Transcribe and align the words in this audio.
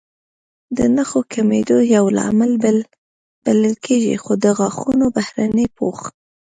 د 0.77 0.79
نښو 0.95 1.21
کمېدو 1.33 1.77
یو 1.95 2.05
لامل 2.17 2.51
بلل 3.43 3.73
کېږي، 3.85 4.15
خو 4.23 4.31
د 4.43 4.45
غاښونو 4.57 5.05
بهرنی 5.15 5.67
پوښ 5.77 5.99